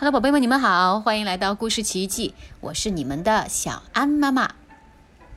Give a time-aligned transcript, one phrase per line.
[0.00, 4.50] Hello，宝贝们，你们好，欢迎来到故事奇遇记，我是你们的小安妈妈。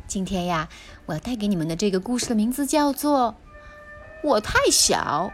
[0.05, 0.69] 今天呀，
[1.07, 3.33] 我要带给你们的这个故事的名字叫做
[4.27, 5.33] 《我太小，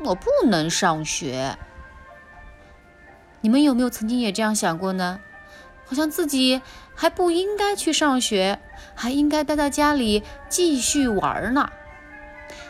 [0.00, 1.56] 我不能上学》。
[3.40, 5.20] 你们有没有曾经也这样想过呢？
[5.86, 6.60] 好像自己
[6.94, 8.60] 还不应该去上学，
[8.94, 11.70] 还应该待在家里继续玩呢。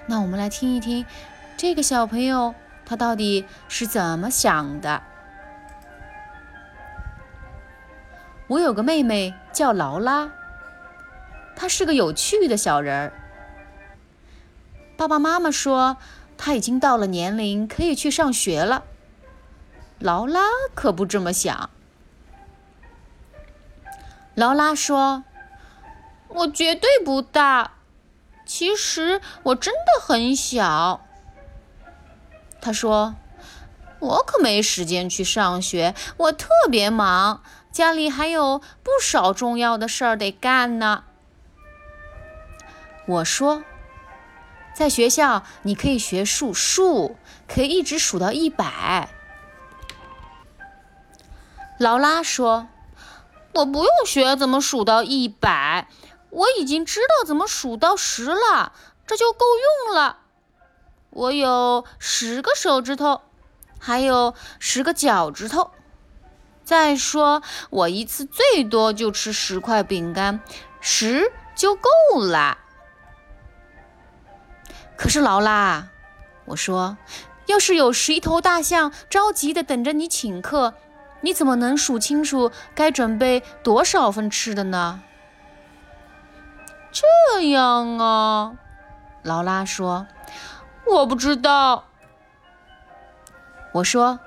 [0.07, 1.04] 那我们来听一听
[1.57, 2.54] 这个小朋友
[2.84, 5.02] 他到底是怎么想的。
[8.48, 10.30] 我有个妹妹叫劳拉，
[11.56, 13.12] 她是个有趣的小人儿。
[14.96, 15.96] 爸爸妈妈说
[16.38, 18.84] 她已经到了年龄可以去上学了，
[19.98, 20.42] 劳拉
[20.74, 21.70] 可不这么想。
[24.34, 25.24] 劳拉说
[26.28, 27.72] ：“我绝对不大，
[28.44, 31.00] 其实我真的很小。”
[32.60, 33.16] 她说
[34.06, 37.42] ：“我可没时间去上学，我特别忙。”
[37.73, 41.05] 家里还有不少重要的事儿得干呢。
[43.06, 43.62] 我说，
[44.75, 47.16] 在学校你可以学数数，
[47.47, 49.11] 可以一直数到一百。
[51.78, 52.69] 劳拉说
[53.53, 55.88] ：“我不用学怎么数到一百，
[56.31, 58.72] 我已经知道怎么数到十了，
[59.06, 59.44] 这就够
[59.84, 60.20] 用了。
[61.11, 63.20] 我有十个手指头，
[63.78, 65.70] 还有十个脚趾头。”
[66.64, 70.41] 再说，我一次最多就吃十块饼干，
[70.80, 71.88] 十就够
[72.20, 72.58] 了。
[74.97, 75.88] 可是劳拉，
[76.47, 76.97] 我说，
[77.47, 80.74] 要是有十一头大象着急的等着你请客，
[81.20, 85.02] 你怎么能数清楚该准备多少份吃的呢？
[86.91, 88.54] 这样啊，
[89.22, 90.08] 劳拉说，
[90.84, 91.84] 我不知道。
[93.77, 94.20] 我说，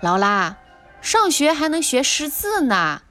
[0.00, 0.58] 劳拉。
[1.00, 3.02] 上学还能学识字呢，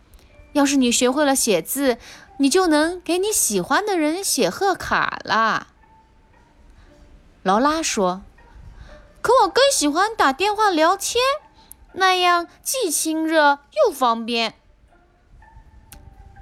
[0.53, 1.97] 要是你学会了写字，
[2.37, 5.67] 你就能给你喜欢的人写贺卡了。
[7.43, 8.21] 劳拉说
[9.21, 11.21] ：“可我更喜欢打电话聊天，
[11.93, 14.53] 那样既亲热又方便。”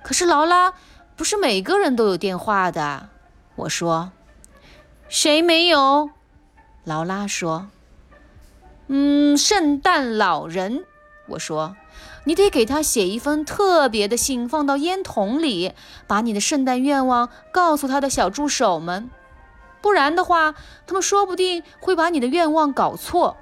[0.03, 0.75] 可是劳拉，
[1.15, 3.09] 不是每个人都有电话的。
[3.55, 4.11] 我说
[5.09, 6.11] ：“谁没有？”
[6.85, 7.69] 劳拉说
[8.89, 10.83] ：“嗯，圣诞老人。”
[11.29, 11.77] 我说
[12.25, 15.73] ：“你得给他写一封特别的信，放到烟筒里，
[16.07, 19.11] 把你的圣诞愿望告诉他的小助手们，
[19.79, 20.55] 不然的话，
[20.87, 23.37] 他们说不定会把你的愿望搞错。”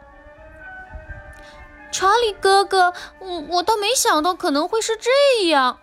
[1.90, 5.80] 查理哥哥，我我倒没想到可能会是这样。”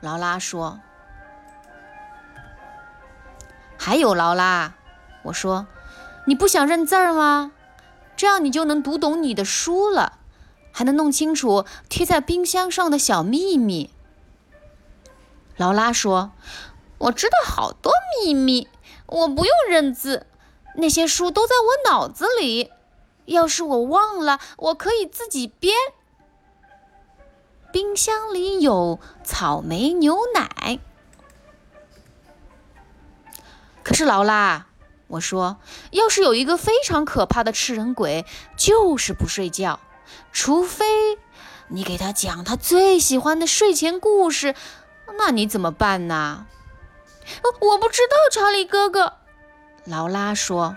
[0.00, 0.80] 劳拉说。
[3.78, 4.74] “还有劳拉，
[5.22, 5.66] 我说，
[6.26, 7.52] 你不想认字吗？
[8.16, 10.20] 这样你就能读懂你的书了。”
[10.74, 13.90] 还能弄清楚贴在冰箱上的小秘密。
[15.58, 16.32] 劳拉说
[16.96, 17.92] ：“我知道好多
[18.24, 18.68] 秘密，
[19.04, 20.26] 我不用认字，
[20.76, 22.72] 那些书都在我脑子里。
[23.26, 25.74] 要是我忘了，我可以自己编。”
[27.70, 30.80] 冰箱里有草莓牛奶。
[33.82, 34.68] 可是劳拉，
[35.12, 35.58] 我说，
[35.90, 38.24] 要是有一个非常可怕的吃人鬼，
[38.56, 39.78] 就是不睡觉。
[40.32, 40.86] 除非
[41.68, 44.54] 你给他讲他最喜欢的睡前故事，
[45.18, 46.46] 那你怎么办呢？
[47.60, 49.12] 我不知道，查理哥哥。
[49.84, 50.76] 劳拉说。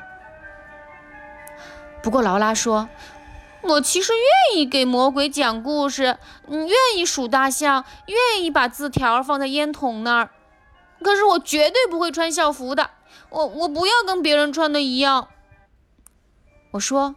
[2.03, 2.89] 不过劳拉说，
[3.61, 6.17] 我其实愿意给魔鬼讲故事，
[6.49, 10.29] 愿意数大象，愿意把字条放在烟筒那儿。
[11.03, 12.91] 可是我绝对不会穿校服的，
[13.29, 15.27] 我我不要跟别人穿的一样。
[16.71, 17.15] 我说，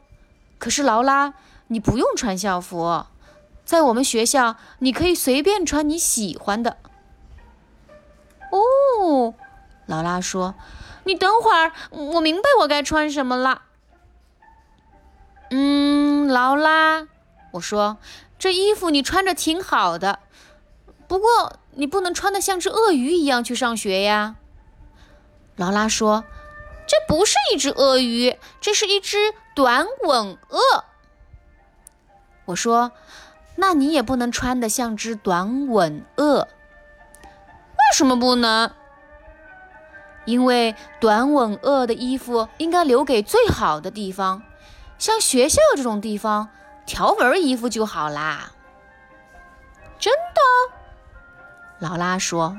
[0.59, 1.35] 可是劳拉。
[1.71, 3.05] 你不用穿校服，
[3.63, 6.79] 在我们学校，你可以随便穿你喜欢的。
[8.51, 9.35] 哦，
[9.85, 10.55] 劳拉说
[11.05, 13.65] ：“你等会儿，我明白我该穿什么了。”
[15.53, 17.07] 嗯，劳拉，
[17.51, 17.99] 我说
[18.39, 20.21] ：“这衣服你穿着挺好的，
[21.09, 24.37] 不过你不能穿的像只鳄鱼一样去上学呀。”
[25.57, 26.25] 劳拉说
[26.87, 30.85] ：“这不是一只鳄鱼，这是一只短吻鳄。”
[32.47, 32.93] 我说
[33.57, 36.47] ：“那你也不能穿得像只短吻鳄。
[37.23, 38.71] 为什么不能？
[40.27, 44.43] 因为短吻鳄的衣服应该留给最好的地方，
[44.99, 46.51] 像学校这种地方，
[46.87, 48.53] 条纹衣服就好啦。”
[49.99, 50.13] 真？
[51.79, 52.59] 劳拉说：“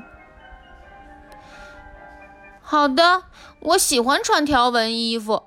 [2.62, 3.24] 好的，
[3.60, 5.44] 我喜欢穿条纹衣服。”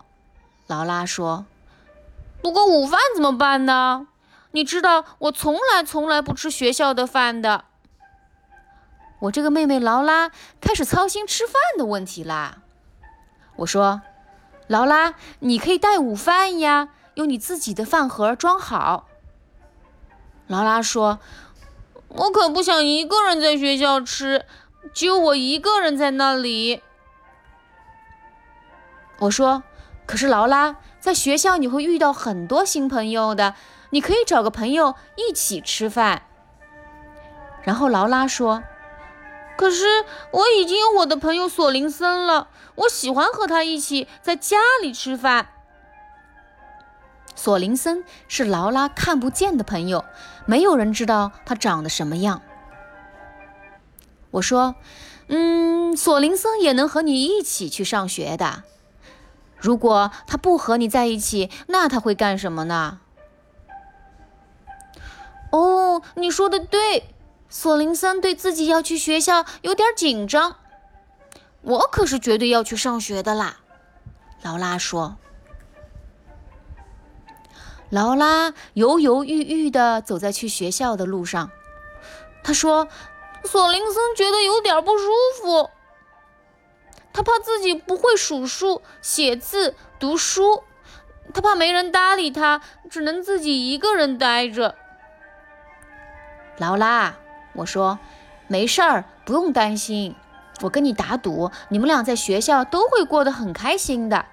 [0.67, 1.45] 劳拉说
[2.41, 4.07] ：“不过午饭怎么办呢？”
[4.55, 7.65] 你知道我从来从来不吃学校的饭的。
[9.17, 10.29] 我这个妹妹劳拉
[10.61, 12.59] 开始操心吃饭的问题啦。
[13.55, 14.03] 我说
[14.67, 19.07] ：“劳拉，你可以带午饭呀，用你自己的饭盒装好。”
[20.45, 21.17] 劳拉说
[22.15, 24.45] ：“我可不想一个人在学校吃，
[24.93, 26.81] 只有我一个人在那里。”
[29.19, 29.63] 我说
[30.05, 33.55] ：“可是劳拉，在学校你会遇到很多新朋友的，
[33.91, 36.23] 你可以找个朋友一起吃饭。”
[37.63, 38.63] 然后劳拉说。
[39.55, 45.52] 可是我已经有我的朋友索林森了，我喜欢和他一起在家里吃饭。
[47.35, 50.05] 索林森是劳拉看不见的朋友，
[50.45, 52.41] 没有人知道他长得什么样。
[54.31, 54.75] 我说
[55.27, 58.63] ：“嗯，索林森也能和你一起去上学的。
[59.57, 62.99] 如果他不和你在一起，那他会干什么呢？”
[65.51, 67.09] 哦，你说的对。
[67.49, 70.55] 索林森对自己要去学校有点紧张，
[71.61, 73.57] 我可是绝对要去上学的啦。
[74.41, 75.17] 劳拉说。
[77.93, 81.51] 劳拉犹犹豫豫地走在去学校的路上，
[82.43, 82.87] 他说
[83.45, 85.69] ：“索林森觉得有点不舒服，
[87.13, 90.63] 他怕自己不会数数、写字、读书，
[91.35, 94.73] 他怕没人搭理他，只能自己一个人待着。”
[96.57, 97.13] 劳拉。
[97.53, 97.99] 我说
[98.49, 100.15] ：“没事儿，不用担心。
[100.61, 104.25] 我跟你打赌，你们俩在学校都会过得很开心的。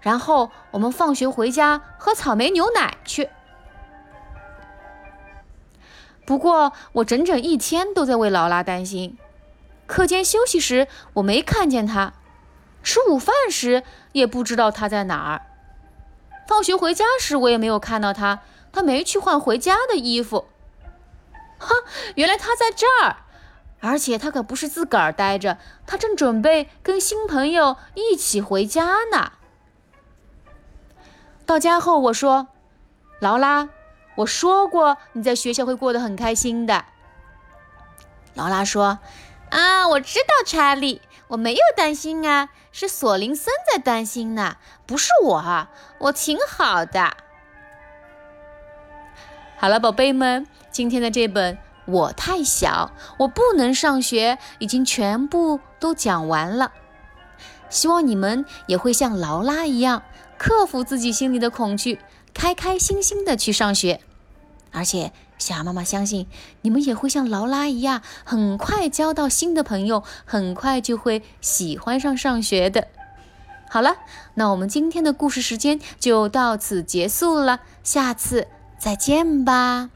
[0.00, 3.28] 然后我们放学回家喝草莓牛奶去。
[6.24, 9.18] 不过我整整一天都在为劳拉担心。
[9.86, 12.12] 课间休息时我没看见他，
[12.82, 13.82] 吃午饭时
[14.12, 15.42] 也不知道他在哪儿。
[16.46, 18.40] 放学回家时我也没有看到他，
[18.72, 20.46] 他没去换回家的衣服。”
[21.58, 21.74] 哈，
[22.14, 23.16] 原来他在这儿，
[23.80, 29.32] 而且他可不是自个儿待着，他正准备跟新朋友一起回家呢。
[31.50, 32.46] 到家后，我说
[33.18, 33.68] ：“劳拉，
[34.14, 36.84] 我说过你在学校会过得很开心的。”
[38.34, 39.00] 劳拉说
[39.50, 47.16] ：“啊，我知道，查理，我没有担心啊，是索林森在担心呢，不是我，啊我挺好的。”
[49.58, 50.46] 好了，宝贝们。
[50.70, 51.56] 今天的这本
[51.86, 56.70] 《我太小，我不能上学》已经全部都讲完了。
[57.68, 60.04] 希望你们也会像劳拉一样，
[60.40, 61.98] 克服自己心里的恐惧，
[62.32, 64.00] 开开心心的去上学。
[64.72, 66.26] 而且，小妈妈相信
[66.62, 72.88] 你们也会像劳拉一样，很快交到新的朋友，很快就会喜欢上上学的。
[73.68, 73.98] 好了，
[74.32, 78.48] 那我们今天的故事时间就到此结束了，下次
[78.78, 79.90] 再见吧。